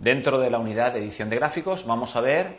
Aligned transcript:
Dentro 0.00 0.40
de 0.40 0.48
la 0.48 0.58
unidad 0.58 0.94
de 0.94 1.00
edición 1.00 1.28
de 1.28 1.36
gráficos 1.36 1.84
vamos 1.84 2.16
a 2.16 2.22
ver 2.22 2.58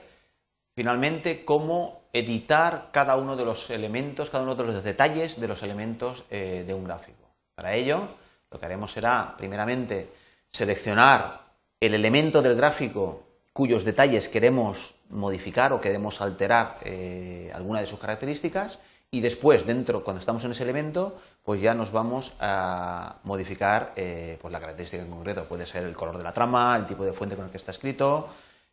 finalmente 0.75 1.43
cómo 1.43 2.03
editar 2.13 2.89
cada 2.91 3.15
uno 3.15 3.35
de 3.35 3.45
los 3.45 3.71
elementos, 3.71 4.29
cada 4.29 4.43
uno 4.43 4.53
de 4.53 4.63
los 4.63 4.83
detalles 4.83 5.41
de 5.41 5.47
los 5.47 5.63
elementos 5.63 6.23
eh, 6.29 6.63
de 6.67 6.73
un 6.75 6.83
gráfico. 6.83 7.33
Para 7.55 7.73
ello, 7.73 8.09
lo 8.51 8.59
que 8.59 8.65
haremos 8.67 8.91
será, 8.91 9.33
primeramente, 9.35 10.11
seleccionar 10.51 11.41
el 11.79 11.95
elemento 11.95 12.43
del 12.43 12.55
gráfico 12.55 13.23
cuyos 13.53 13.85
detalles 13.85 14.29
queremos 14.29 14.93
modificar 15.09 15.73
o 15.73 15.81
queremos 15.81 16.21
alterar 16.21 16.77
eh, 16.83 17.51
alguna 17.55 17.79
de 17.79 17.87
sus 17.87 17.99
características 17.99 18.77
y 19.13 19.19
después, 19.19 19.65
dentro, 19.65 20.05
cuando 20.05 20.21
estamos 20.21 20.43
en 20.45 20.51
ese 20.51 20.63
elemento, 20.63 21.19
pues 21.43 21.61
ya 21.61 21.73
nos 21.73 21.91
vamos 21.91 22.33
a 22.39 23.17
modificar 23.23 23.91
eh, 23.97 24.37
pues 24.41 24.53
la 24.53 24.61
característica 24.61 25.03
en 25.03 25.09
concreto. 25.09 25.43
Puede 25.43 25.65
ser 25.65 25.83
el 25.83 25.95
color 25.95 26.17
de 26.17 26.23
la 26.23 26.31
trama, 26.31 26.77
el 26.77 26.85
tipo 26.85 27.03
de 27.03 27.11
fuente 27.11 27.35
con 27.35 27.43
el 27.45 27.51
que 27.51 27.57
está 27.57 27.71
escrito, 27.71 28.29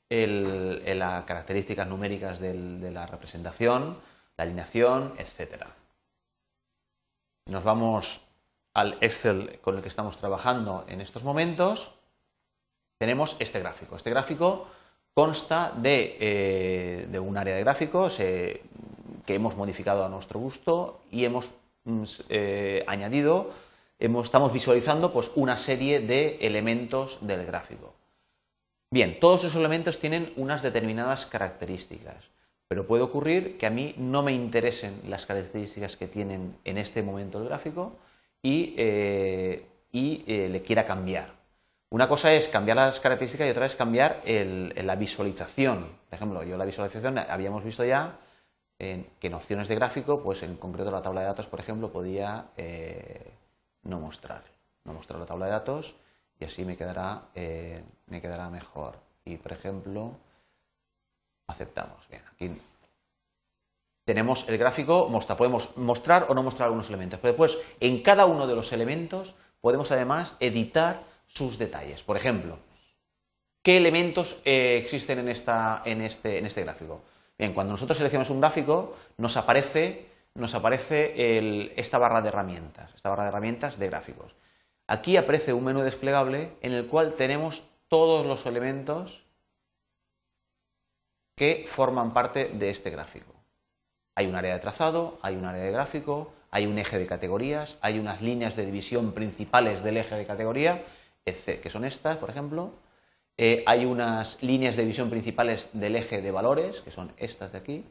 las 0.08 1.24
características 1.24 1.88
numéricas 1.88 2.38
de 2.38 2.90
la 2.92 3.04
representación, 3.06 3.98
la 4.36 4.44
alineación, 4.44 5.12
etc. 5.18 5.64
Nos 7.46 7.64
vamos 7.64 8.20
al 8.74 8.96
Excel 9.00 9.58
con 9.60 9.76
el 9.76 9.82
que 9.82 9.88
estamos 9.88 10.18
trabajando 10.18 10.84
en 10.86 11.00
estos 11.00 11.24
momentos. 11.24 11.94
Tenemos 12.96 13.36
este 13.40 13.58
gráfico. 13.58 13.96
Este 13.96 14.10
gráfico 14.10 14.68
consta 15.14 15.72
de, 15.76 16.16
eh, 16.20 17.18
un 17.18 17.36
área 17.36 17.56
de 17.56 17.62
gráficos, 17.64 18.20
que 19.28 19.34
hemos 19.34 19.58
modificado 19.58 20.06
a 20.06 20.08
nuestro 20.08 20.40
gusto 20.40 21.02
y 21.10 21.26
hemos 21.26 21.50
mm, 21.84 22.02
eh, 22.30 22.82
añadido, 22.86 23.50
estamos 23.98 24.54
visualizando 24.54 25.12
pues, 25.12 25.30
una 25.34 25.58
serie 25.58 26.00
de 26.00 26.38
elementos 26.40 27.18
del 27.20 27.44
gráfico. 27.44 27.92
Bien, 28.90 29.20
todos 29.20 29.44
esos 29.44 29.56
elementos 29.56 29.98
tienen 29.98 30.32
unas 30.36 30.62
determinadas 30.62 31.26
características, 31.26 32.30
pero 32.68 32.86
puede 32.86 33.02
ocurrir 33.02 33.58
que 33.58 33.66
a 33.66 33.70
mí 33.70 33.94
no 33.98 34.22
me 34.22 34.32
interesen 34.32 35.02
las 35.10 35.26
características 35.26 35.98
que 35.98 36.08
tienen 36.08 36.56
en 36.64 36.78
este 36.78 37.02
momento 37.02 37.36
el 37.36 37.48
gráfico 37.48 37.98
y, 38.42 38.74
eh, 38.78 39.66
eh, 39.92 40.48
le 40.50 40.62
quiera 40.62 40.86
cambiar. 40.86 41.34
Una 41.90 42.08
cosa 42.08 42.32
es 42.32 42.48
cambiar 42.48 42.78
las 42.78 42.98
características 42.98 43.46
y 43.46 43.50
otra 43.50 43.66
es 43.66 43.76
cambiar 43.76 44.22
la 44.24 44.96
visualización. 44.96 45.80
Por 46.08 46.16
ejemplo, 46.16 46.42
yo 46.44 46.56
la 46.56 46.64
visualización 46.64 47.18
habíamos 47.18 47.62
visto 47.62 47.84
ya 47.84 48.20
que 48.78 49.08
en 49.20 49.34
opciones 49.34 49.66
de 49.66 49.74
gráfico, 49.74 50.22
pues 50.22 50.42
en 50.44 50.56
concreto 50.56 50.90
la 50.90 51.02
tabla 51.02 51.22
de 51.22 51.26
datos, 51.26 51.46
por 51.46 51.58
ejemplo, 51.58 51.90
podía 51.90 52.46
eh, 52.56 53.32
no 53.82 53.98
mostrar, 53.98 54.44
no 54.84 54.92
mostrar 54.92 55.18
la 55.18 55.26
tabla 55.26 55.46
de 55.46 55.52
datos 55.52 55.96
y 56.38 56.44
así 56.44 56.64
me 56.64 56.76
quedará, 56.76 57.22
eh, 57.34 57.82
me 58.06 58.20
quedará 58.20 58.48
mejor. 58.50 59.00
Y, 59.24 59.36
por 59.36 59.52
ejemplo, 59.52 60.12
aceptamos. 61.48 62.08
Bien, 62.08 62.22
aquí 62.32 62.56
tenemos 64.04 64.48
el 64.48 64.56
gráfico, 64.56 65.10
podemos 65.36 65.76
mostrar 65.76 66.26
o 66.28 66.34
no 66.34 66.42
mostrar 66.42 66.68
algunos 66.68 66.88
elementos, 66.88 67.18
pero 67.20 67.32
después 67.32 67.58
en 67.80 68.02
cada 68.02 68.26
uno 68.26 68.46
de 68.46 68.54
los 68.54 68.72
elementos 68.72 69.34
podemos 69.60 69.90
además 69.90 70.34
editar 70.40 71.02
sus 71.26 71.58
detalles. 71.58 72.02
Por 72.04 72.16
ejemplo, 72.16 72.58
¿qué 73.62 73.76
elementos 73.76 74.40
eh, 74.44 74.80
existen 74.82 75.18
en, 75.18 75.28
esta, 75.28 75.82
en, 75.84 76.00
este, 76.00 76.38
en 76.38 76.46
este 76.46 76.62
gráfico? 76.62 77.02
Bien, 77.38 77.54
cuando 77.54 77.72
nosotros 77.72 77.96
seleccionamos 77.96 78.30
un 78.30 78.40
gráfico, 78.40 78.96
nos 79.16 79.36
aparece, 79.36 80.06
nos 80.34 80.54
aparece 80.54 81.14
esta 81.80 81.96
barra 81.96 82.20
de 82.20 82.28
herramientas, 82.28 82.92
esta 82.96 83.10
barra 83.10 83.22
de 83.22 83.28
herramientas 83.28 83.78
de 83.78 83.86
gráficos. 83.86 84.34
Aquí 84.88 85.16
aparece 85.16 85.52
un 85.52 85.64
menú 85.64 85.82
desplegable 85.82 86.50
en 86.62 86.72
el 86.72 86.88
cual 86.88 87.14
tenemos 87.14 87.70
todos 87.86 88.26
los 88.26 88.44
elementos 88.44 89.24
que 91.36 91.66
forman 91.70 92.12
parte 92.12 92.48
de 92.48 92.70
este 92.70 92.90
gráfico. 92.90 93.32
Hay 94.16 94.26
un 94.26 94.34
área 94.34 94.54
de 94.54 94.58
trazado, 94.58 95.18
hay 95.22 95.36
un 95.36 95.44
área 95.44 95.62
de 95.62 95.70
gráfico, 95.70 96.32
hay 96.50 96.66
un 96.66 96.76
eje 96.76 96.98
de 96.98 97.06
categorías, 97.06 97.78
hay 97.80 98.00
unas 98.00 98.20
líneas 98.20 98.56
de 98.56 98.66
división 98.66 99.12
principales 99.12 99.84
del 99.84 99.98
eje 99.98 100.16
de 100.16 100.26
categoría, 100.26 100.82
que 101.24 101.70
son 101.70 101.84
estas, 101.84 102.16
por 102.16 102.30
ejemplo, 102.30 102.72
eh, 103.40 103.62
hay 103.66 103.84
unas 103.84 104.42
líneas 104.42 104.74
de 104.74 104.84
visión 104.84 105.10
principales 105.10 105.70
del 105.72 105.94
eje 105.94 106.20
de 106.20 106.32
valores, 106.32 106.80
que 106.80 106.90
son 106.90 107.12
estas 107.16 107.52
de 107.52 107.58
aquí, 107.58 107.84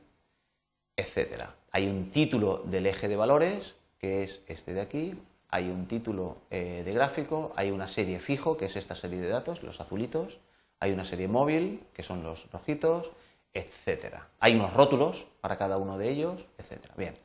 etcétera. 0.98 1.56
Hay 1.72 1.88
un 1.88 2.12
título 2.12 2.64
del 2.66 2.86
eje 2.86 3.08
de 3.08 3.16
valores, 3.16 3.76
que 3.98 4.24
es 4.24 4.42
este 4.48 4.74
de 4.74 4.82
aquí. 4.82 5.16
Hay 5.50 5.70
un 5.70 5.88
título 5.88 6.40
eh, 6.52 6.84
de 6.84 6.92
gráfico, 6.92 7.54
hay 7.56 7.72
una 7.72 7.88
serie 7.88 8.20
fijo, 8.20 8.58
que 8.58 8.66
es 8.66 8.76
esta 8.76 8.96
serie 8.96 9.22
de 9.22 9.30
datos, 9.30 9.64
los 9.64 9.80
azulitos. 9.80 10.42
Hay 10.82 10.92
una 10.92 11.06
serie 11.06 11.30
móvil, 11.30 11.82
que 11.94 12.04
son 12.04 12.24
los 12.24 12.52
rojitos, 12.52 13.12
etcétera. 13.54 14.28
Hay 14.40 14.54
unos 14.54 14.74
rótulos 14.74 15.28
para 15.40 15.58
cada 15.58 15.78
uno 15.78 15.98
de 15.98 16.10
ellos, 16.10 16.46
etcétera. 16.58 16.94
Bien. 16.98 17.18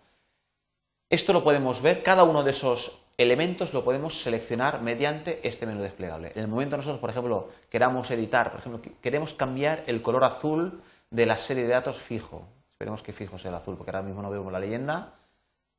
Esto 1.10 1.32
lo 1.32 1.42
podemos 1.42 1.82
ver, 1.82 2.04
cada 2.04 2.22
uno 2.22 2.44
de 2.44 2.52
esos 2.52 3.01
elementos 3.16 3.72
lo 3.74 3.84
podemos 3.84 4.22
seleccionar 4.22 4.82
mediante 4.82 5.46
este 5.46 5.66
menú 5.66 5.82
desplegable. 5.82 6.32
En 6.34 6.42
el 6.42 6.48
momento 6.48 6.76
nosotros, 6.76 7.00
por 7.00 7.10
ejemplo, 7.10 7.50
queramos 7.68 8.10
editar, 8.10 8.50
por 8.50 8.60
ejemplo, 8.60 8.92
queremos 9.00 9.34
cambiar 9.34 9.84
el 9.86 10.02
color 10.02 10.24
azul 10.24 10.82
de 11.10 11.26
la 11.26 11.38
serie 11.38 11.64
de 11.64 11.70
datos 11.70 11.96
fijo. 11.96 12.46
Esperemos 12.70 13.02
que 13.02 13.12
fijo 13.12 13.38
sea 13.38 13.50
el 13.50 13.56
azul, 13.56 13.76
porque 13.76 13.90
ahora 13.90 14.02
mismo 14.02 14.22
no 14.22 14.30
vemos 14.30 14.52
la 14.52 14.58
leyenda. 14.58 15.14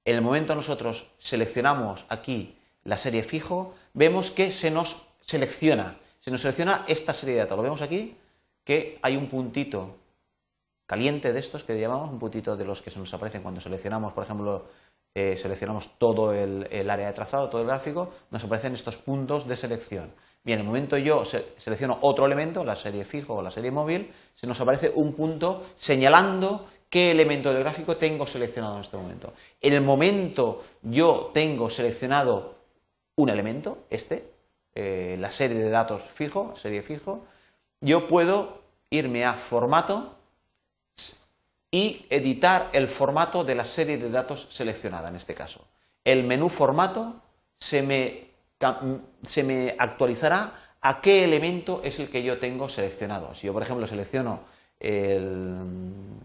En 0.05 0.15
el 0.15 0.21
momento 0.21 0.55
nosotros 0.55 1.11
seleccionamos 1.17 2.05
aquí 2.09 2.57
la 2.83 2.97
serie 2.97 3.23
fijo, 3.23 3.73
vemos 3.93 4.31
que 4.31 4.51
se 4.51 4.69
nos 4.69 5.07
selecciona, 5.21 5.97
se 6.19 6.31
nos 6.31 6.41
selecciona 6.41 6.83
esta 6.87 7.13
serie 7.13 7.35
de 7.35 7.41
datos. 7.41 7.57
Lo 7.57 7.63
vemos 7.63 7.81
aquí, 7.81 8.17
que 8.63 8.99
hay 9.01 9.17
un 9.17 9.27
puntito 9.27 9.97
caliente 10.85 11.33
de 11.33 11.39
estos 11.39 11.63
que 11.63 11.79
llamamos, 11.79 12.11
un 12.11 12.19
puntito 12.19 12.55
de 12.55 12.65
los 12.65 12.81
que 12.81 12.91
se 12.91 12.99
nos 12.99 13.13
aparecen 13.13 13.41
cuando 13.41 13.61
seleccionamos, 13.61 14.13
por 14.13 14.23
ejemplo, 14.23 14.67
eh, 15.15 15.37
seleccionamos 15.39 15.97
todo 15.97 16.33
el, 16.33 16.89
área 16.89 17.07
de 17.07 17.13
trazado, 17.13 17.49
todo 17.49 17.61
el 17.61 17.67
gráfico, 17.67 18.13
nos 18.31 18.43
aparecen 18.43 18.73
estos 18.73 18.97
puntos 18.97 19.47
de 19.47 19.55
selección. 19.55 20.11
Bien, 20.43 20.59
en 20.59 20.65
el 20.65 20.67
momento 20.67 20.97
yo 20.97 21.23
selecciono 21.23 21.99
otro 22.01 22.25
elemento, 22.25 22.63
la 22.63 22.75
serie 22.75 23.05
fijo 23.05 23.35
o 23.35 23.41
la 23.41 23.51
serie 23.51 23.71
móvil, 23.71 24.11
se 24.35 24.47
nos 24.47 24.59
aparece 24.59 24.91
un 24.93 25.13
punto 25.13 25.67
señalando 25.75 26.67
qué 26.89 27.11
elemento 27.11 27.53
del 27.53 27.63
gráfico 27.63 27.95
tengo 27.97 28.27
seleccionado 28.27 28.75
en 28.75 28.81
este 28.81 28.97
momento. 28.97 29.33
En 29.61 29.73
el 29.73 29.81
momento 29.81 30.63
yo 30.81 31.31
tengo 31.33 31.69
seleccionado 31.69 32.55
un 33.15 33.29
elemento, 33.29 33.85
este, 33.89 34.31
eh, 34.75 35.15
la 35.19 35.31
serie 35.31 35.59
de 35.59 35.69
datos 35.69 36.01
fijo, 36.15 36.55
serie 36.55 36.81
fijo, 36.81 37.25
yo 37.81 38.07
puedo 38.07 38.61
irme 38.89 39.25
a 39.25 39.35
formato, 39.35 40.15
y 41.73 42.05
editar 42.11 42.69
el 42.71 42.87
formato 42.87 43.43
de 43.43 43.55
la 43.55 43.65
serie 43.65 43.97
de 43.97 44.11
datos 44.11 44.47
seleccionada 44.51 45.09
en 45.09 45.15
este 45.15 45.33
caso. 45.33 45.65
El 46.03 46.23
menú 46.23 46.47
formato 46.47 47.15
se 47.57 47.81
me, 47.81 48.29
actualizará 49.79 50.75
a 50.79 51.01
qué 51.01 51.23
elemento 51.23 51.81
es 51.83 51.99
el 51.99 52.11
que 52.11 52.21
yo 52.21 52.37
tengo 52.37 52.69
seleccionado. 52.69 53.33
Si 53.33 53.47
yo, 53.47 53.53
por 53.53 53.63
ejemplo, 53.63 53.87
selecciono 53.87 54.41
el, 54.79 56.19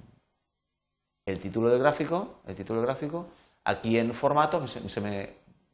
título 1.41 1.71
del 1.71 1.79
gráfico, 1.79 2.41
el 2.47 2.55
título 2.55 2.81
del 2.81 2.87
gráfico, 2.87 3.29
aquí 3.65 3.99
en 3.99 4.13
formato 4.13 4.69
se, 4.69 5.01
me 5.01 5.31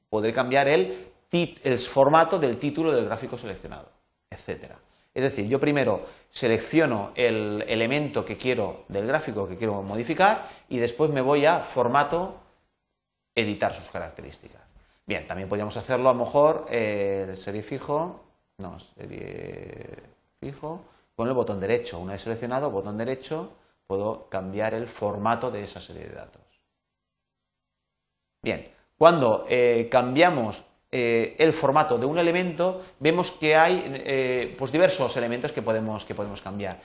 podré 0.08 0.32
cambiar 0.32 0.68
el, 0.68 1.08
el 1.32 1.78
formato 1.80 2.38
del 2.38 2.58
título 2.58 2.92
del 2.92 3.06
gráfico 3.06 3.36
seleccionado, 3.36 3.88
etcétera. 4.30 4.78
Es 5.14 5.22
decir, 5.22 5.46
yo 5.46 5.60
primero 5.60 6.04
selecciono 6.30 7.12
el 7.14 7.64
elemento 7.68 8.24
que 8.24 8.36
quiero 8.36 8.84
del 8.88 9.06
gráfico 9.06 9.46
que 9.46 9.56
quiero 9.56 9.80
modificar 9.82 10.48
y 10.68 10.78
después 10.78 11.10
me 11.10 11.20
voy 11.20 11.46
a 11.46 11.60
formato, 11.60 12.40
editar 13.32 13.72
sus 13.72 13.88
características. 13.90 14.60
Bien, 15.06 15.26
también 15.26 15.48
podríamos 15.48 15.76
hacerlo 15.76 16.08
a 16.10 16.12
lo 16.12 16.18
mejor 16.18 16.66
eh, 16.68 17.34
serie 17.36 17.62
fijo, 17.62 18.20
no, 18.58 18.78
serie 18.80 19.86
fijo, 20.40 20.82
con 21.14 21.28
el 21.28 21.34
botón 21.34 21.60
derecho. 21.60 22.00
Una 22.00 22.14
vez 22.14 22.22
seleccionado, 22.22 22.70
botón 22.70 22.98
derecho, 22.98 23.52
puedo 23.86 24.28
cambiar 24.28 24.74
el 24.74 24.88
formato 24.88 25.50
de 25.50 25.62
esa 25.62 25.80
serie 25.80 26.08
de 26.08 26.14
datos. 26.14 26.42
Bien, 28.42 28.68
cuando 28.98 29.44
eh, 29.48 29.88
cambiamos 29.90 30.64
eh, 30.96 31.34
el 31.40 31.52
formato 31.52 31.98
de 31.98 32.06
un 32.06 32.20
elemento, 32.20 32.82
vemos 33.00 33.32
que 33.32 33.56
hay 33.56 33.82
eh, 33.84 34.54
pues 34.56 34.70
diversos 34.70 35.16
elementos 35.16 35.50
que 35.50 35.60
podemos, 35.60 36.04
que 36.04 36.14
podemos 36.14 36.40
cambiar. 36.40 36.78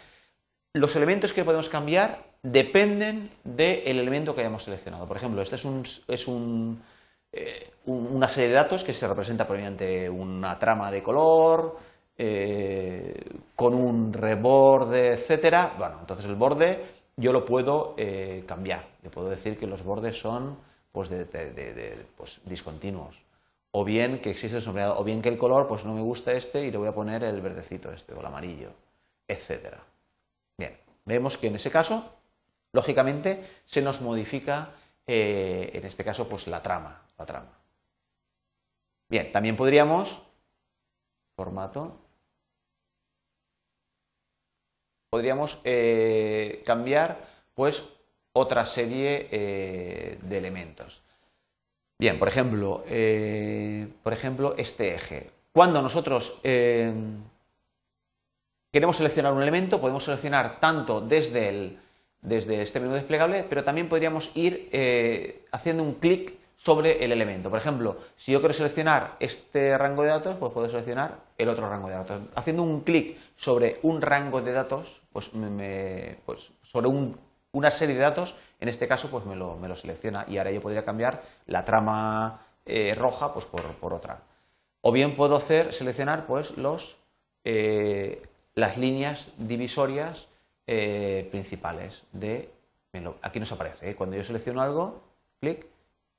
Los 0.73 0.95
elementos 0.95 1.31
que 1.31 1.44
podemos 1.44 1.69
cambiar 1.69 2.17
dependen 2.41 3.29
del 3.44 4.00
elemento 4.00 4.33
que 4.33 4.41
hayamos 4.41 4.63
seleccionado. 4.63 5.06
Por 5.07 5.17
ejemplo, 5.17 5.44
este 5.44 5.57
es, 5.57 5.63
un, 5.63 5.83
es 6.07 6.27
eh, 7.33 7.69
una 7.85 8.27
serie 8.27 8.50
de 8.50 8.56
datos 8.56 8.83
que 8.83 8.95
se 8.95 9.07
representa 9.07 9.45
mediante 9.45 10.09
una 10.09 10.57
trama 10.57 10.89
de 10.89 11.03
color, 11.03 11.77
con 13.56 13.75
un 13.75 14.11
reborde, 14.11 15.13
etcétera. 15.13 15.73
Bueno, 15.77 15.97
entonces 16.00 16.25
el 16.25 16.35
borde 16.35 16.83
yo 17.15 17.31
lo 17.31 17.45
puedo 17.45 17.95
cambiar. 18.47 18.88
Yo 19.03 19.11
puedo 19.11 19.29
decir 19.29 19.56
que 19.56 19.67
los 19.67 19.83
bordes 19.83 20.19
son 20.19 20.57
pues, 20.91 21.09
pues, 22.17 22.41
discontinuos 22.44 23.28
o 23.71 23.83
bien 23.83 24.21
que 24.21 24.31
existe 24.31 24.57
el 24.57 24.63
sombreado, 24.63 25.00
o 25.00 25.04
bien 25.04 25.21
que 25.21 25.30
el 25.30 25.38
color, 25.38 25.68
pues 25.68 25.86
no 25.86 25.94
me 25.94 26.01
gusta 26.01 26.31
este 26.33 26.66
y 26.66 26.71
le 26.71 26.77
voy 26.77 26.88
a 26.88 26.94
poner 26.94 27.24
el 27.24 27.42
verdecito 27.42 27.92
este, 27.92 28.13
o 28.13 28.19
el 28.19 28.25
amarillo, 28.25 28.71
etcétera. 29.27 29.83
Bien, 30.57 30.77
vemos 31.06 31.38
que 31.38 31.48
en 31.48 31.56
ese 31.56 31.71
caso, 31.71 32.18
lógicamente, 32.71 33.62
se 33.66 33.81
nos 33.81 34.01
modifica, 34.01 34.71
eh, 35.06 35.71
en 35.74 35.86
este 35.86 36.04
caso, 36.04 36.27
pues 36.27 36.48
la 36.48 36.62
trama, 36.62 37.04
la 37.18 37.25
trama. 37.25 37.60
Bien, 39.07 39.31
también 39.31 39.56
podríamos, 39.56 40.21
formato, 41.36 42.00
podríamos 45.10 45.60
eh, 45.63 46.62
cambiar, 46.66 47.19
pues, 47.54 47.83
otra 48.33 48.66
serie 48.66 49.27
eh, 49.31 50.19
de 50.21 50.38
elementos. 50.38 51.01
Bien, 51.99 52.17
por 52.17 52.29
ejemplo, 52.29 52.85
eh, 52.87 53.85
por 54.01 54.13
ejemplo, 54.13 54.55
este 54.57 54.95
eje. 54.95 55.31
Cuando 55.51 55.81
nosotros 55.81 56.39
eh, 56.43 56.93
queremos 58.71 58.95
seleccionar 58.95 59.33
un 59.33 59.41
elemento, 59.41 59.81
podemos 59.81 60.05
seleccionar 60.05 60.61
tanto 60.61 61.01
desde, 61.01 61.49
el, 61.49 61.77
desde 62.21 62.61
este 62.61 62.79
menú 62.79 62.93
desplegable, 62.93 63.45
pero 63.49 63.65
también 63.65 63.89
podríamos 63.89 64.31
ir 64.35 64.69
eh, 64.71 65.45
haciendo 65.51 65.83
un 65.83 65.95
clic 65.95 66.35
sobre 66.55 67.03
el 67.03 67.11
elemento. 67.11 67.49
Por 67.49 67.59
ejemplo, 67.59 67.97
si 68.15 68.31
yo 68.31 68.39
quiero 68.39 68.53
seleccionar 68.53 69.17
este 69.19 69.77
rango 69.77 70.03
de 70.03 70.09
datos, 70.09 70.37
pues 70.39 70.53
puedo 70.53 70.69
seleccionar 70.69 71.19
el 71.37 71.49
otro 71.49 71.69
rango 71.69 71.89
de 71.89 71.95
datos. 71.95 72.21
Haciendo 72.33 72.63
un 72.63 72.79
clic 72.81 73.17
sobre 73.35 73.79
un 73.83 74.01
rango 74.01 74.41
de 74.41 74.53
datos, 74.53 75.01
pues, 75.11 75.33
me, 75.33 76.15
pues 76.25 76.49
sobre 76.61 76.87
un 76.87 77.17
una 77.51 77.71
serie 77.71 77.95
de 77.95 78.01
datos, 78.01 78.35
en 78.59 78.69
este 78.69 78.87
caso 78.87 79.09
pues 79.09 79.25
me 79.25 79.35
lo, 79.35 79.75
selecciona 79.75 80.25
y 80.27 80.37
ahora 80.37 80.51
yo 80.51 80.61
podría 80.61 80.85
cambiar 80.85 81.23
la 81.47 81.65
trama 81.65 82.45
eh, 82.65 82.93
roja 82.95 83.33
pues 83.33 83.45
por, 83.45 83.93
otra. 83.93 84.21
O 84.81 84.91
bien 84.91 85.15
puedo 85.15 85.35
hacer, 85.35 85.73
seleccionar 85.73 86.25
pues 86.25 86.57
los, 86.57 86.97
eh, 87.43 88.21
las 88.55 88.77
líneas 88.77 89.33
divisorias 89.37 90.27
eh, 90.67 91.27
principales 91.31 92.03
de... 92.11 92.51
Aquí 93.21 93.39
nos 93.39 93.51
aparece, 93.51 93.95
cuando 93.95 94.17
yo 94.17 94.23
selecciono 94.23 94.61
algo, 94.61 95.01
clic, 95.39 95.67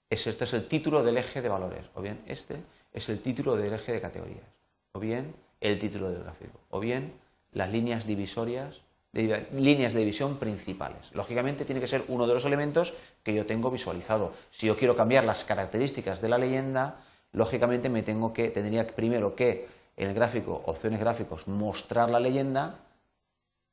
es, 0.08 0.26
este 0.26 0.44
es 0.44 0.54
el 0.54 0.68
título 0.68 1.02
del 1.02 1.16
eje 1.16 1.42
de 1.42 1.48
valores, 1.48 1.86
o 1.94 2.00
bien 2.00 2.22
este 2.26 2.56
es 2.92 3.08
el 3.08 3.20
título 3.20 3.56
del 3.56 3.72
eje 3.72 3.92
de 3.92 4.00
categorías, 4.00 4.46
o 4.92 5.00
bien 5.00 5.34
el 5.60 5.78
título 5.78 6.10
del 6.10 6.22
gráfico, 6.22 6.60
o 6.70 6.78
bien 6.78 7.12
las 7.52 7.70
líneas 7.70 8.06
divisorias 8.06 8.82
líneas 9.12 9.92
de 9.92 10.00
división 10.00 10.36
principales. 10.36 11.12
Lógicamente 11.14 11.64
tiene 11.64 11.80
que 11.80 11.88
ser 11.88 12.04
uno 12.08 12.26
de 12.26 12.34
los 12.34 12.44
elementos 12.44 12.94
que 13.22 13.34
yo 13.34 13.46
tengo 13.46 13.70
visualizado. 13.70 14.32
Si 14.50 14.66
yo 14.66 14.76
quiero 14.76 14.96
cambiar 14.96 15.24
las 15.24 15.44
características 15.44 16.20
de 16.20 16.28
la 16.28 16.38
leyenda, 16.38 17.00
lógicamente 17.32 17.88
me 17.88 18.02
tengo 18.02 18.32
que, 18.32 18.50
tendría 18.50 18.86
primero 18.86 19.34
que 19.34 19.68
en 19.96 20.08
el 20.08 20.14
gráfico, 20.14 20.62
opciones 20.66 21.00
gráficos, 21.00 21.48
mostrar 21.48 22.10
la 22.10 22.20
leyenda 22.20 22.76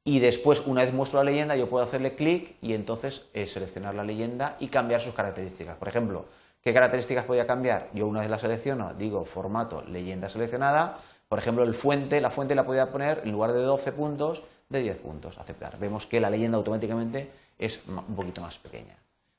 y 0.04 0.20
después, 0.20 0.66
una 0.66 0.84
vez 0.84 0.94
muestro 0.94 1.22
la 1.22 1.30
leyenda, 1.30 1.56
yo 1.56 1.70
puedo 1.70 1.84
hacerle 1.86 2.16
clic 2.16 2.56
y 2.62 2.74
entonces 2.74 3.28
eh, 3.34 3.46
seleccionar 3.46 3.94
la 3.94 4.04
leyenda 4.04 4.56
y 4.60 4.68
cambiar 4.68 5.02
sus 5.02 5.14
características. 5.14 5.78
Por 5.78 5.88
ejemplo, 5.88 6.26
¿qué 6.62 6.74
características 6.74 7.26
podría 7.26 7.46
cambiar? 7.46 7.90
Yo 7.94 8.08
una 8.08 8.22
vez 8.22 8.30
la 8.30 8.40
selecciono, 8.40 8.94
digo 8.94 9.26
formato 9.26 9.84
leyenda 9.84 10.30
seleccionada, 10.30 11.00
por 11.28 11.40
ejemplo, 11.40 11.64
el 11.64 11.74
fuente, 11.74 12.22
la 12.22 12.30
fuente 12.32 12.56
la 12.56 12.66
podría 12.66 12.90
poner 12.90 13.22
en 13.26 13.34
lugar 13.34 13.52
de 13.52 13.60
12 13.60 13.92
puntos, 13.92 14.44
de 14.70 14.82
10 14.82 15.02
puntos, 15.02 15.38
aceptar. 15.38 15.78
Vemos 15.80 16.06
que 16.06 16.20
la 16.20 16.30
leyenda 16.30 16.58
automáticamente 16.58 17.30
es 17.58 17.84
un 17.88 18.16
poquito 18.16 18.42
más 18.42 18.58
pequeña. 18.58 18.96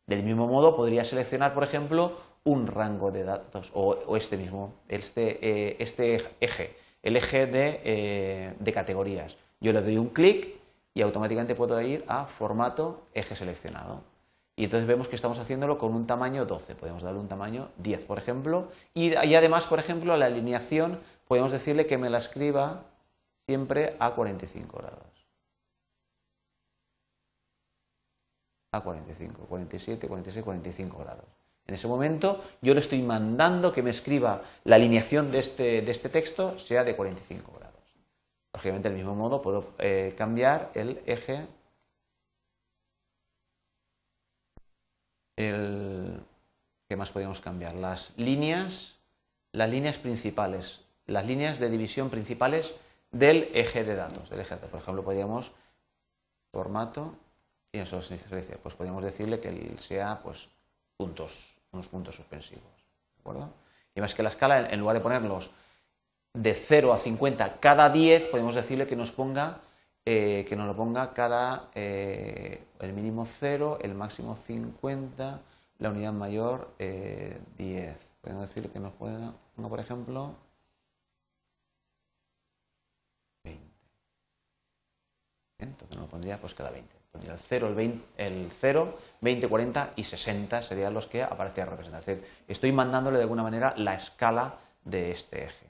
Del 0.06 0.22
mismo 0.22 0.46
modo, 0.46 0.74
podría 0.74 1.04
seleccionar, 1.04 1.52
por 1.52 1.64
ejemplo, 1.64 2.18
un 2.44 2.66
rango 2.66 3.10
de 3.10 3.24
datos 3.24 3.70
o, 3.74 4.16
este 4.16 4.36
mismo, 4.36 4.74
este, 4.88 5.38
eh, 5.42 5.76
este, 5.80 6.22
eje, 6.40 6.76
el 7.02 7.16
eje 7.16 7.46
de, 7.46 7.80
eh, 7.84 8.54
de 8.58 8.72
categorías. 8.72 9.36
Yo 9.60 9.72
le 9.72 9.82
doy 9.82 9.98
un 9.98 10.08
clic 10.08 10.56
y 10.94 11.02
automáticamente 11.02 11.54
puedo 11.54 11.80
ir 11.80 12.04
a 12.08 12.24
formato 12.26 13.02
eje 13.12 13.36
seleccionado. 13.36 14.02
Y 14.58 14.64
entonces 14.64 14.88
vemos 14.88 15.06
que 15.06 15.14
estamos 15.14 15.38
haciéndolo 15.38 15.78
con 15.78 15.94
un 15.94 16.04
tamaño 16.08 16.44
12. 16.44 16.74
Podemos 16.74 17.04
darle 17.04 17.20
un 17.20 17.28
tamaño 17.28 17.68
10, 17.76 18.00
por 18.00 18.18
ejemplo. 18.18 18.72
Y, 18.92 19.14
además, 19.14 19.66
por 19.66 19.78
ejemplo, 19.78 20.16
la 20.16 20.26
alineación, 20.26 20.98
podemos 21.28 21.52
decirle 21.52 21.86
que 21.86 21.96
me 21.96 22.10
la 22.10 22.18
escriba 22.18 22.82
siempre 23.46 23.94
a 24.00 24.10
45 24.10 24.78
grados. 24.78 25.17
A 28.72 28.80
45, 28.80 29.46
47, 29.46 30.08
46, 30.08 30.44
45 30.44 30.98
grados. 30.98 31.24
En 31.66 31.74
ese 31.74 31.86
momento 31.86 32.42
yo 32.62 32.74
le 32.74 32.80
estoy 32.80 33.02
mandando 33.02 33.72
que 33.72 33.82
me 33.82 33.90
escriba 33.90 34.42
la 34.64 34.76
alineación 34.76 35.30
de 35.30 35.38
este, 35.38 35.82
de 35.82 35.90
este 35.90 36.08
texto 36.08 36.58
sea 36.58 36.82
de 36.82 36.96
45 36.96 37.52
grados. 37.58 37.68
Lógicamente, 38.54 38.88
del 38.88 38.96
mismo 38.96 39.14
modo, 39.14 39.42
puedo 39.42 39.72
eh, 39.78 40.14
cambiar 40.16 40.70
el 40.74 41.02
eje. 41.06 41.46
El, 45.36 46.20
¿Qué 46.88 46.96
más 46.96 47.10
podemos 47.10 47.40
cambiar? 47.40 47.74
Las 47.74 48.14
líneas, 48.16 48.96
las 49.52 49.70
líneas 49.70 49.98
principales, 49.98 50.80
las 51.06 51.26
líneas 51.26 51.58
de 51.58 51.68
división 51.68 52.08
principales 52.08 52.74
del 53.10 53.48
eje 53.52 53.84
de 53.84 53.94
datos. 53.94 54.30
Del 54.30 54.40
eje 54.40 54.56
Por 54.56 54.80
ejemplo, 54.80 55.04
podríamos 55.04 55.52
formato 56.50 57.14
y 57.72 57.78
eso 57.78 58.00
significa, 58.02 58.58
pues 58.62 58.74
podríamos 58.74 59.04
decirle 59.04 59.40
que 59.40 59.76
sea 59.78 60.20
pues, 60.22 60.48
puntos, 60.96 61.60
unos 61.72 61.88
puntos 61.88 62.14
suspensivos. 62.14 62.64
¿De 63.16 63.20
acuerdo? 63.20 63.52
Y 63.94 64.00
más 64.00 64.14
que 64.14 64.22
la 64.22 64.30
escala, 64.30 64.68
en 64.70 64.80
lugar 64.80 64.96
de 64.96 65.02
ponerlos 65.02 65.50
de 66.32 66.54
0 66.54 66.92
a 66.92 66.98
50 66.98 67.60
cada 67.60 67.90
10, 67.90 68.26
podemos 68.26 68.54
decirle 68.54 68.86
que 68.86 68.96
nos 68.96 69.12
ponga 69.12 69.60
eh, 70.10 70.46
que 70.48 70.56
nos 70.56 70.66
lo 70.66 70.74
ponga 70.74 71.12
cada 71.12 71.68
eh, 71.74 72.64
el 72.80 72.94
mínimo 72.94 73.26
0, 73.40 73.78
el 73.82 73.94
máximo 73.94 74.36
50, 74.36 75.42
la 75.80 75.90
unidad 75.90 76.14
mayor 76.14 76.72
eh, 76.78 77.38
10. 77.58 77.94
Podemos 78.22 78.48
decirle 78.48 78.70
que 78.70 78.80
nos 78.80 78.94
ponga, 78.94 79.34
por 79.68 79.80
ejemplo, 79.80 80.34
20. 83.44 83.62
Entonces 85.58 85.96
nos 85.96 86.06
lo 86.06 86.10
pondría 86.10 86.40
pues 86.40 86.54
cada 86.54 86.70
20 86.70 86.97
el 87.26 87.38
0, 87.38 87.68
el 87.68 87.74
20, 87.74 88.04
el 88.16 88.52
0, 88.60 88.98
20, 89.20 89.48
40 89.48 89.92
y 89.96 90.04
60 90.04 90.62
serían 90.62 90.94
los 90.94 91.06
que 91.06 91.22
aparecían 91.22 91.68
representados. 91.68 92.08
Es 92.08 92.18
estoy 92.48 92.72
mandándole 92.72 93.18
de 93.18 93.24
alguna 93.24 93.42
manera 93.42 93.74
la 93.76 93.94
escala 93.94 94.56
de 94.84 95.10
este 95.10 95.44
eje. 95.44 95.66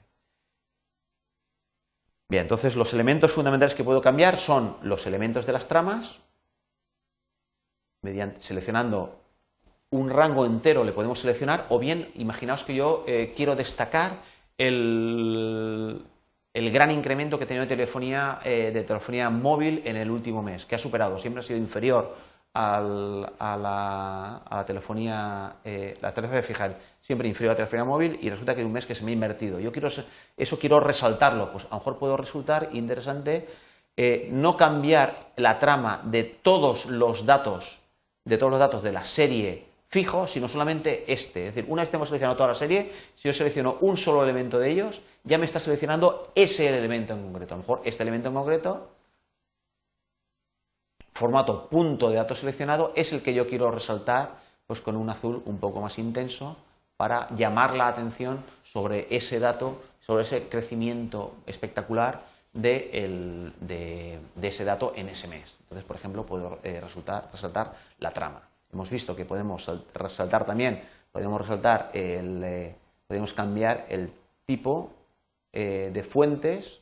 Bien, 2.29 2.43
entonces 2.43 2.75
los 2.75 2.93
elementos 2.93 3.31
fundamentales 3.31 3.73
que 3.73 3.83
puedo 3.83 4.01
cambiar 4.01 4.37
son 4.37 4.77
los 4.83 5.07
elementos 5.07 5.45
de 5.45 5.53
las 5.53 5.67
tramas, 5.67 6.19
mediante, 8.03 8.39
seleccionando 8.41 9.19
un 9.91 10.09
rango 10.09 10.45
entero 10.45 10.83
le 10.83 10.91
podemos 10.91 11.19
seleccionar, 11.19 11.65
o 11.69 11.79
bien, 11.79 12.11
imaginaos 12.15 12.63
que 12.63 12.75
yo 12.75 13.03
eh, 13.07 13.33
quiero 13.35 13.55
destacar 13.55 14.11
el, 14.57 16.05
el 16.53 16.71
gran 16.71 16.91
incremento 16.91 17.37
que 17.37 17.43
ha 17.43 17.47
tenido 17.47 17.65
de 17.65 17.69
telefonía, 17.69 18.39
eh, 18.43 18.71
de 18.73 18.83
telefonía 18.83 19.29
móvil 19.29 19.81
en 19.85 19.95
el 19.95 20.09
último 20.09 20.41
mes, 20.41 20.65
que 20.65 20.75
ha 20.75 20.79
superado, 20.79 21.17
siempre 21.17 21.41
ha 21.41 21.43
sido 21.43 21.59
inferior 21.59 22.15
a, 22.53 22.81
la, 22.81 24.63
telefonía, 24.65 25.57
eh, 25.63 25.97
la 26.01 26.11
telefonía 26.11 26.41
fija, 26.41 26.73
siempre 27.01 27.27
inferior 27.27 27.51
a 27.51 27.53
la 27.53 27.57
telefonía 27.57 27.85
móvil 27.85 28.19
y 28.21 28.29
resulta 28.29 28.53
que 28.53 28.61
hay 28.61 28.65
un 28.65 28.73
mes 28.73 28.85
que 28.85 28.95
se 28.95 29.03
me 29.03 29.11
ha 29.11 29.13
invertido. 29.13 29.59
Yo 29.59 29.71
quiero, 29.71 29.89
eso 30.35 30.59
quiero 30.59 30.79
resaltarlo, 30.79 31.51
pues 31.51 31.65
a 31.65 31.69
lo 31.69 31.75
mejor 31.77 31.97
puedo 31.99 32.17
resultar 32.17 32.69
interesante 32.73 33.47
eh, 33.95 34.29
no 34.31 34.57
cambiar 34.57 35.31
la 35.35 35.59
trama 35.59 36.01
de 36.05 36.23
todos 36.23 36.85
los 36.87 37.25
datos, 37.25 37.79
de 38.25 38.37
todos 38.37 38.51
los 38.51 38.59
datos 38.59 38.81
de 38.81 38.91
la 38.91 39.03
serie 39.03 39.68
fijo, 39.89 40.27
sino 40.27 40.47
solamente 40.47 41.11
este. 41.11 41.47
Es 41.47 41.55
decir, 41.55 41.69
una 41.69 41.81
vez 41.81 41.89
que 41.89 41.97
hemos 41.97 42.07
seleccionado 42.07 42.37
toda 42.37 42.49
la 42.49 42.55
serie, 42.55 42.91
si 43.15 43.27
yo 43.27 43.33
selecciono 43.33 43.77
un 43.81 43.97
solo 43.97 44.23
elemento 44.23 44.59
de 44.59 44.71
ellos, 44.71 45.01
ya 45.23 45.37
me 45.37 45.45
está 45.45 45.59
seleccionando 45.59 46.31
ese 46.35 46.69
elemento 46.69 47.13
en 47.13 47.23
concreto. 47.23 47.55
A 47.55 47.57
lo 47.57 47.63
mejor 47.63 47.81
este 47.83 48.03
elemento 48.03 48.29
en 48.29 48.35
concreto, 48.35 48.89
formato 51.13 51.67
punto 51.67 52.09
de 52.09 52.15
dato 52.15 52.35
seleccionado, 52.35 52.93
es 52.95 53.11
el 53.11 53.21
que 53.21 53.33
yo 53.33 53.49
quiero 53.49 53.71
resaltar 53.71 54.37
pues 54.67 54.79
con 54.81 54.95
un 54.95 55.09
azul 55.09 55.41
un 55.45 55.57
poco 55.57 55.81
más 55.81 55.97
intenso 55.97 56.55
para 56.95 57.27
llamar 57.35 57.73
la 57.75 57.87
atención 57.87 58.43
sobre 58.61 59.07
ese 59.09 59.39
dato, 59.39 59.81
sobre 60.05 60.23
ese 60.23 60.47
crecimiento 60.47 61.33
espectacular 61.47 62.21
de, 62.53 63.51
ese 64.41 64.65
dato 64.65 64.93
en 64.95 65.09
ese 65.09 65.27
mes. 65.27 65.55
Entonces, 65.61 65.85
por 65.85 65.95
ejemplo, 65.95 66.25
puedo 66.25 66.59
eh, 66.63 66.79
resaltar 66.79 67.75
la 67.97 68.11
trama. 68.11 68.48
Hemos 68.71 68.89
visto 68.89 69.15
que 69.15 69.25
podemos 69.25 69.69
resaltar 69.93 70.45
también, 70.45 70.83
podemos 71.11 71.41
resaltar 71.41 71.89
el, 71.93 72.43
eh, 72.43 72.75
podemos 73.07 73.33
cambiar 73.33 73.85
el 73.89 74.11
tipo 74.45 74.91
eh, 75.51 75.89
de 75.91 76.03
fuentes, 76.03 76.81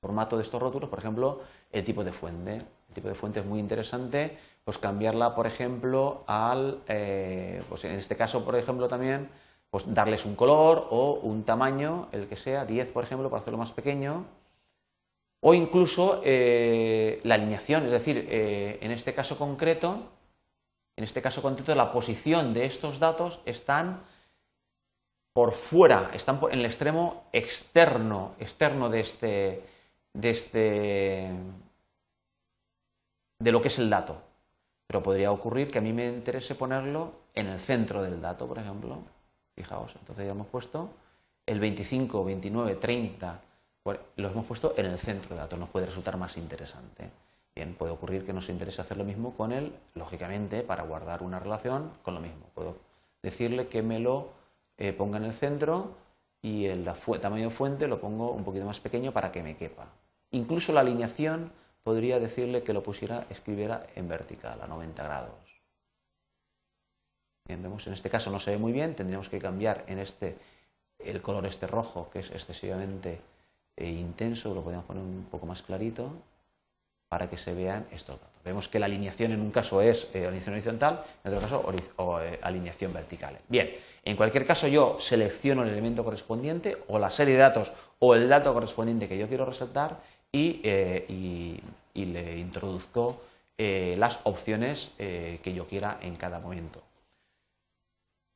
formato 0.00 0.36
de 0.36 0.42
estos 0.42 0.60
rótulos, 0.60 0.88
por 0.88 0.98
ejemplo, 0.98 1.40
el 1.70 1.84
tipo 1.84 2.02
de 2.02 2.12
fuente. 2.12 2.62
El 2.88 2.94
tipo 2.94 3.08
de 3.08 3.14
fuente 3.14 3.40
es 3.40 3.46
muy 3.46 3.60
interesante, 3.60 4.36
pues 4.64 4.78
cambiarla, 4.78 5.34
por 5.34 5.46
ejemplo, 5.46 6.24
al, 6.26 6.82
eh, 6.88 7.62
pues 7.68 7.84
en 7.84 7.92
este 7.92 8.16
caso, 8.16 8.44
por 8.44 8.56
ejemplo, 8.56 8.88
también 8.88 9.28
pues 9.70 9.84
darles 9.94 10.24
un 10.24 10.34
color 10.34 10.88
o 10.90 11.20
un 11.22 11.44
tamaño, 11.44 12.08
el 12.10 12.26
que 12.26 12.34
sea, 12.34 12.64
10 12.64 12.90
por 12.90 13.04
ejemplo, 13.04 13.30
para 13.30 13.42
hacerlo 13.42 13.58
más 13.58 13.70
pequeño, 13.70 14.24
o 15.40 15.54
incluso 15.54 16.20
eh, 16.24 17.20
la 17.24 17.36
alineación, 17.36 17.86
es 17.86 17.92
decir, 17.92 18.26
eh, 18.28 18.78
en 18.82 18.90
este 18.90 19.14
caso 19.14 19.38
concreto, 19.38 20.02
en 20.96 21.04
este 21.04 21.22
caso 21.22 21.40
concreto 21.40 21.74
la 21.74 21.92
posición 21.92 22.52
de 22.52 22.66
estos 22.66 22.98
datos 22.98 23.40
están 23.46 24.02
por 25.32 25.52
fuera, 25.52 26.10
están 26.12 26.40
en 26.50 26.58
el 26.58 26.66
extremo 26.66 27.24
externo, 27.32 28.34
externo 28.38 28.90
de 28.90 29.00
este, 29.00 29.62
de 30.12 30.30
este, 30.30 31.30
de 33.38 33.52
lo 33.52 33.62
que 33.62 33.68
es 33.68 33.78
el 33.78 33.88
dato. 33.88 34.20
Pero 34.86 35.02
podría 35.02 35.30
ocurrir 35.30 35.70
que 35.70 35.78
a 35.78 35.82
mí 35.82 35.92
me 35.92 36.08
interese 36.08 36.56
ponerlo 36.56 37.12
en 37.32 37.46
el 37.46 37.60
centro 37.60 38.02
del 38.02 38.20
dato, 38.20 38.46
por 38.46 38.58
ejemplo. 38.58 38.98
Fijaos, 39.54 39.94
entonces 39.96 40.26
ya 40.26 40.32
hemos 40.32 40.48
puesto 40.48 40.90
el 41.46 41.60
25, 41.60 42.24
29, 42.24 42.74
30, 42.74 43.40
lo 43.84 44.28
hemos 44.28 44.46
puesto 44.46 44.74
en 44.76 44.86
el 44.86 44.98
centro 44.98 45.30
del 45.30 45.38
dato, 45.38 45.56
nos 45.56 45.70
puede 45.70 45.86
resultar 45.86 46.16
más 46.16 46.36
interesante. 46.36 47.10
Bien, 47.54 47.74
puede 47.74 47.92
ocurrir 47.92 48.24
que 48.24 48.32
nos 48.32 48.48
interese 48.48 48.82
hacer 48.82 48.96
lo 48.96 49.04
mismo 49.04 49.34
con 49.36 49.52
él, 49.52 49.74
lógicamente, 49.94 50.62
para 50.62 50.84
guardar 50.84 51.22
una 51.22 51.40
relación 51.40 51.90
con 52.02 52.14
lo 52.14 52.20
mismo. 52.20 52.46
Puedo 52.54 52.76
decirle 53.22 53.68
que 53.68 53.82
me 53.82 53.98
lo 53.98 54.28
eh, 54.78 54.92
ponga 54.92 55.18
en 55.18 55.24
el 55.24 55.32
centro 55.32 55.94
y 56.42 56.66
el 56.66 56.88
tamaño 57.20 57.48
de 57.48 57.54
fuente 57.54 57.88
lo 57.88 58.00
pongo 58.00 58.30
un 58.30 58.44
poquito 58.44 58.64
más 58.64 58.80
pequeño 58.80 59.12
para 59.12 59.32
que 59.32 59.42
me 59.42 59.56
quepa. 59.56 59.88
Incluso 60.30 60.72
la 60.72 60.80
alineación 60.80 61.52
podría 61.82 62.20
decirle 62.20 62.62
que 62.62 62.72
lo 62.72 62.82
pusiera, 62.82 63.26
escribiera 63.30 63.86
en 63.94 64.08
vertical, 64.08 64.60
a 64.62 64.66
90 64.66 65.02
grados. 65.02 65.62
Bien, 67.46 67.62
vemos 67.62 67.86
en 67.86 67.94
este 67.94 68.10
caso 68.10 68.30
no 68.30 68.38
se 68.38 68.52
ve 68.52 68.58
muy 68.58 68.72
bien, 68.72 68.94
tendríamos 68.94 69.28
que 69.28 69.40
cambiar 69.40 69.84
en 69.88 69.98
este 69.98 70.38
el 70.98 71.20
color 71.22 71.46
este 71.46 71.66
rojo, 71.66 72.10
que 72.10 72.20
es 72.20 72.30
excesivamente 72.30 73.20
intenso, 73.88 74.54
lo 74.54 74.62
podemos 74.62 74.84
poner 74.84 75.02
un 75.02 75.26
poco 75.30 75.46
más 75.46 75.62
clarito, 75.62 76.12
para 77.10 77.28
que 77.28 77.36
se 77.36 77.52
vean 77.54 77.86
estos 77.90 78.20
datos. 78.20 78.30
Vemos 78.44 78.68
que 78.68 78.78
la 78.78 78.86
alineación 78.86 79.32
en 79.32 79.40
un 79.40 79.50
caso 79.50 79.82
es 79.82 80.08
eh, 80.14 80.26
alineación 80.26 80.54
horizontal, 80.54 81.04
en 81.24 81.34
otro 81.34 81.40
caso 81.40 82.22
eh, 82.22 82.38
alineación 82.40 82.92
vertical. 82.92 83.36
Bien, 83.48 83.68
en 84.04 84.16
cualquier 84.16 84.46
caso 84.46 84.68
yo 84.68 84.96
selecciono 85.00 85.64
el 85.64 85.70
elemento 85.70 86.04
correspondiente 86.04 86.78
o 86.86 87.00
la 87.00 87.10
serie 87.10 87.34
de 87.34 87.40
datos 87.40 87.72
o 87.98 88.14
el 88.14 88.28
dato 88.28 88.54
correspondiente 88.54 89.08
que 89.08 89.18
yo 89.18 89.26
quiero 89.26 89.44
resaltar 89.44 89.98
y, 90.30 90.60
eh, 90.62 91.60
le 91.94 92.38
introduzco 92.38 93.22
las 93.58 94.20
opciones 94.22 94.94
que 94.96 95.52
yo 95.54 95.66
quiera 95.66 95.98
en 96.00 96.16
cada 96.16 96.40
momento. 96.40 96.80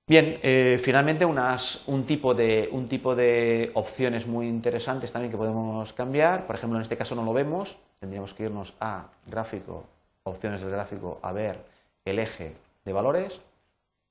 Bien, 0.07 0.39
finalmente 0.81 1.25
un, 1.25 2.05
tipo 2.05 2.35
de, 2.35 2.69
un 2.73 2.89
tipo 2.89 3.17
de 3.17 3.71
opciones 3.73 4.27
muy 4.27 4.47
interesantes 4.47 5.11
también 5.11 5.31
que 5.31 5.39
podemos 5.39 5.95
cambiar. 5.95 6.47
Por 6.47 6.57
ejemplo, 6.57 6.79
en 6.79 6.83
este 6.83 6.99
caso 6.99 7.15
no 7.15 7.25
lo 7.25 7.33
vemos, 7.33 7.79
tendríamos 8.01 8.35
que 8.35 8.45
irnos 8.45 8.75
a 8.81 9.07
gráfico, 9.27 9.87
opciones 10.25 10.61
del 10.61 10.71
gráfico, 10.71 11.21
a 11.23 11.33
ver 11.33 11.57
el 12.05 12.19
eje 12.19 12.55
de 12.85 12.93
valores. 12.93 13.41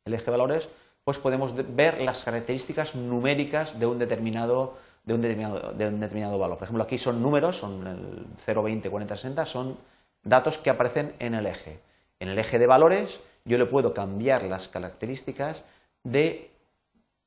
El 0.05 0.15
eje 0.15 0.25
de 0.25 0.31
valores, 0.31 0.67
pues 1.03 1.19
podemos 1.19 1.53
ver 1.75 2.01
las 2.01 2.23
características 2.23 2.95
numéricas 2.95 3.79
de 3.79 3.85
un 3.85 3.99
determinado, 3.99 4.77
de 5.03 5.13
un 5.13 5.21
determinado, 5.21 5.73
de 5.73 5.87
un 5.87 5.99
determinado 5.99 6.39
valor. 6.39 6.57
Por 6.57 6.65
ejemplo, 6.65 6.83
aquí 6.83 6.97
son 6.97 7.21
números, 7.21 7.57
son 7.57 7.85
el 7.85 8.25
0, 8.45 8.63
20, 8.63 8.89
40, 8.89 9.15
60, 9.15 9.45
son 9.45 9.77
datos 10.23 10.57
que 10.57 10.71
aparecen 10.71 11.13
en 11.19 11.35
el 11.35 11.45
eje. 11.45 11.79
En 12.19 12.29
el 12.29 12.39
eje 12.39 12.57
de 12.57 12.65
valores 12.65 13.19
yo 13.45 13.57
le 13.57 13.65
puedo 13.65 13.93
cambiar 13.93 14.43
las 14.43 14.67
características 14.67 15.63
de 16.03 16.51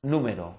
número, 0.01 0.55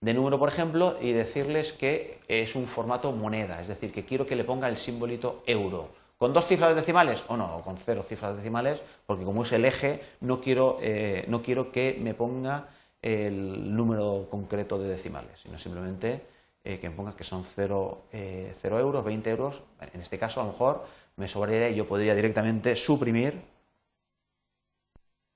de 0.00 0.14
número, 0.14 0.38
por 0.38 0.48
ejemplo, 0.48 0.96
y 1.00 1.12
decirles 1.12 1.72
que 1.72 2.20
es 2.28 2.54
un 2.54 2.66
formato 2.66 3.12
moneda, 3.12 3.60
es 3.60 3.68
decir, 3.68 3.92
que 3.92 4.04
quiero 4.04 4.26
que 4.26 4.36
le 4.36 4.44
ponga 4.44 4.68
el 4.68 4.76
simbolito 4.76 5.42
euro. 5.46 5.88
¿Con 6.16 6.32
dos 6.32 6.46
cifras 6.46 6.74
decimales 6.74 7.24
o 7.28 7.36
no? 7.36 7.56
O 7.56 7.62
con 7.62 7.76
cero 7.76 8.02
cifras 8.02 8.36
decimales, 8.36 8.82
porque 9.06 9.24
como 9.24 9.42
es 9.42 9.52
el 9.52 9.64
eje, 9.64 10.02
no 10.20 10.40
quiero, 10.40 10.78
eh, 10.80 11.24
no 11.28 11.42
quiero 11.42 11.70
que 11.70 11.96
me 12.00 12.14
ponga 12.14 12.68
el 13.00 13.74
número 13.76 14.26
concreto 14.28 14.78
de 14.78 14.88
decimales, 14.88 15.40
sino 15.40 15.58
simplemente 15.58 16.22
eh, 16.64 16.78
que 16.80 16.90
me 16.90 16.96
ponga 16.96 17.16
que 17.16 17.22
son 17.22 17.44
0, 17.54 18.06
eh, 18.12 18.56
euros, 18.62 19.04
20 19.04 19.30
euros. 19.30 19.62
En 19.92 20.00
este 20.00 20.18
caso, 20.18 20.40
a 20.40 20.44
lo 20.44 20.52
mejor 20.52 20.84
me 21.16 21.28
sobraría 21.28 21.70
y 21.70 21.76
yo 21.76 21.86
podría 21.86 22.14
directamente 22.14 22.74
suprimir, 22.74 23.40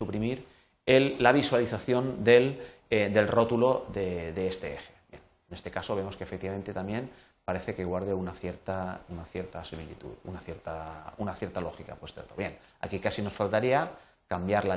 suprimir 0.00 0.44
la 0.86 1.32
visualización 1.32 2.24
del 2.24 2.60
eh, 2.94 3.08
del 3.08 3.26
rótulo 3.26 3.86
de, 3.90 4.46
este 4.46 4.74
eje. 4.74 4.92
en 5.12 5.54
este 5.54 5.70
caso 5.70 5.96
vemos 5.96 6.14
que 6.14 6.24
efectivamente 6.24 6.74
también 6.74 7.08
parece 7.42 7.74
que 7.74 7.86
guarde 7.86 8.12
una 8.12 8.34
cierta, 8.34 9.00
una 9.08 9.24
cierta 9.24 9.64
similitud, 9.64 10.12
una 10.24 10.40
cierta, 10.40 11.14
una 11.16 11.34
cierta 11.34 11.62
lógica. 11.62 11.94
Pues 11.94 12.14
Bien, 12.36 12.58
aquí 12.82 12.98
casi 12.98 13.22
nos 13.22 13.32
faltaría 13.32 13.90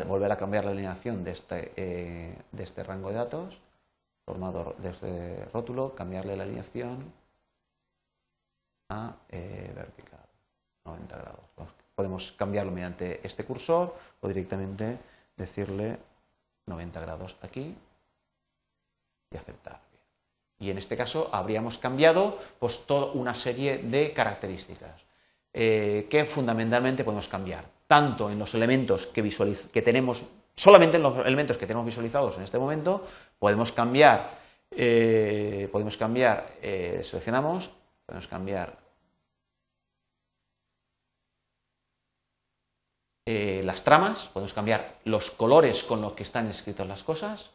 volver 0.07 0.31
a 0.31 0.37
cambiar 0.37 0.63
la 0.63 0.71
alineación 0.71 1.25
de 1.25 1.31
este, 1.31 1.73
eh, 1.75 2.37
de 2.53 2.63
este 2.63 2.85
rango 2.85 3.09
de 3.09 3.15
datos, 3.15 3.57
formado 4.23 4.75
de 4.77 4.89
este 4.91 5.45
rótulo, 5.51 5.93
cambiarle 5.93 6.37
la 6.37 6.43
alineación 6.43 6.97
a 8.91 9.13
eh, 9.27 9.73
vertical, 9.75 10.25
90 10.85 11.17
grados. 11.17 11.41
Podemos 11.93 12.31
cambiarlo 12.31 12.71
mediante 12.71 13.19
este 13.27 13.43
cursor 13.43 13.93
o 14.21 14.27
directamente 14.29 14.99
decirle 15.37 15.97
90 16.65 16.99
grados 17.01 17.35
aquí 17.41 17.75
y 19.31 19.37
aceptar. 19.37 19.81
Y 20.59 20.69
en 20.69 20.77
este 20.77 20.95
caso 20.95 21.29
habríamos 21.31 21.77
cambiado 21.77 22.37
pues, 22.59 22.85
toda 22.85 23.11
una 23.11 23.35
serie 23.35 23.79
de 23.79 24.13
características 24.13 25.03
eh, 25.53 26.07
que 26.09 26.25
fundamentalmente 26.25 27.03
podemos 27.03 27.27
cambiar, 27.27 27.65
tanto 27.87 28.29
en 28.29 28.39
los 28.39 28.53
elementos 28.53 29.07
que, 29.07 29.23
que 29.71 29.81
tenemos, 29.81 30.23
solamente 30.55 30.97
en 30.97 31.03
los 31.03 31.25
elementos 31.25 31.57
que 31.57 31.67
tenemos 31.67 31.85
visualizados 31.85 32.37
en 32.37 32.43
este 32.43 32.57
momento, 32.57 33.05
podemos 33.37 33.71
cambiar, 33.71 34.37
eh, 34.71 35.67
podemos 35.71 35.97
cambiar, 35.97 36.53
eh, 36.61 37.01
seleccionamos, 37.03 37.71
podemos 38.05 38.27
cambiar 38.27 38.84
las 43.25 43.83
tramas, 43.83 44.27
podemos 44.27 44.53
cambiar 44.53 44.99
los 45.03 45.31
colores 45.31 45.83
con 45.83 46.01
los 46.01 46.13
que 46.13 46.23
están 46.23 46.47
escritas 46.47 46.87
las 46.87 47.03
cosas, 47.03 47.49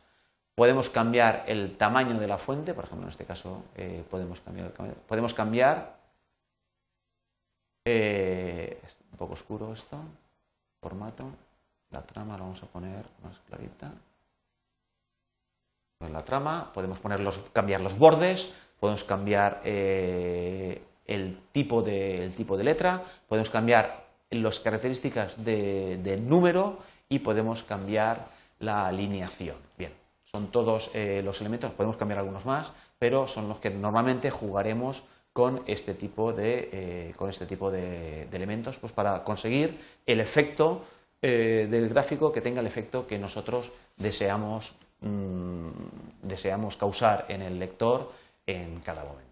Podemos 0.60 0.90
cambiar 0.90 1.44
el 1.46 1.78
tamaño 1.78 2.18
de 2.18 2.26
la 2.26 2.36
fuente, 2.36 2.74
por 2.74 2.84
ejemplo, 2.84 3.06
en 3.06 3.10
este 3.12 3.24
caso 3.24 3.62
eh, 3.76 4.04
podemos 4.10 4.40
cambiar, 4.40 4.72
podemos 5.08 5.32
cambiar 5.32 5.96
eh, 7.82 8.78
un 9.10 9.16
poco 9.16 9.32
oscuro 9.32 9.72
esto, 9.72 9.96
formato, 10.78 11.30
la 11.90 12.02
trama 12.02 12.36
la 12.36 12.42
vamos 12.42 12.62
a 12.62 12.66
poner 12.66 13.06
más 13.22 13.38
clarita. 13.48 13.90
La 16.00 16.24
trama 16.26 16.70
podemos 16.74 16.98
cambiar 17.54 17.80
los 17.80 17.96
bordes, 17.96 18.52
podemos 18.78 19.04
cambiar 19.04 19.62
eh, 19.64 20.82
el, 21.06 21.40
tipo 21.52 21.80
de, 21.80 22.30
tipo 22.36 22.58
de 22.58 22.64
letra, 22.64 23.02
podemos 23.26 23.48
cambiar 23.48 24.09
las 24.30 24.60
características 24.60 25.44
de 25.44 26.22
número 26.22 26.78
y 27.08 27.18
podemos 27.18 27.62
cambiar 27.62 28.28
la 28.60 28.86
alineación. 28.86 29.56
Bien, 29.76 29.92
son 30.30 30.46
todos 30.48 30.90
eh, 30.94 31.22
los 31.24 31.40
elementos, 31.40 31.72
podemos 31.72 31.96
cambiar 31.96 32.20
algunos 32.20 32.46
más, 32.46 32.72
pero 32.98 33.26
son 33.26 33.48
los 33.48 33.58
que 33.58 33.70
normalmente 33.70 34.30
jugaremos 34.30 35.02
con 35.32 35.62
este 35.66 35.94
tipo 35.94 36.32
de, 36.32 36.68
eh, 36.72 37.14
con 37.16 37.30
este 37.30 37.46
tipo 37.46 37.70
de, 37.70 38.28
elementos 38.32 38.78
pues 38.78 38.92
para 38.92 39.24
conseguir 39.24 39.78
el 40.06 40.20
efecto 40.20 40.84
eh, 41.22 41.66
del 41.70 41.88
gráfico 41.88 42.32
que 42.32 42.40
tenga 42.40 42.60
el 42.60 42.66
efecto 42.66 43.06
que 43.06 43.18
nosotros 43.18 43.72
deseamos, 43.96 44.74
mm, 45.00 45.68
deseamos 46.22 46.76
causar 46.76 47.26
en 47.28 47.42
el 47.42 47.58
lector 47.58 48.12
en 48.46 48.80
cada 48.80 49.04
momento. 49.04 49.29